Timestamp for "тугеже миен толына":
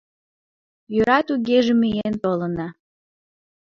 1.27-2.67